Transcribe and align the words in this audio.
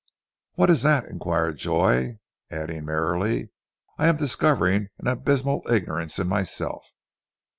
"What 0.55 0.71
is 0.71 0.81
that?" 0.81 1.05
inquired 1.05 1.57
Joy, 1.59 2.17
adding 2.49 2.85
merrily, 2.85 3.51
"I 3.99 4.07
am 4.07 4.17
discovering 4.17 4.87
an 4.97 5.05
abysmal 5.05 5.61
ignorance 5.69 6.17
in 6.17 6.27
myself." 6.27 6.89